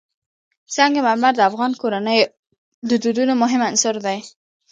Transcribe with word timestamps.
سنگ 0.75 0.95
مرمر 1.05 1.33
د 1.35 1.41
افغان 1.49 1.71
کورنیو 1.81 2.31
د 2.89 2.91
دودونو 3.03 3.33
مهم 3.41 3.61
عنصر 3.69 3.95
دی. 4.05 4.17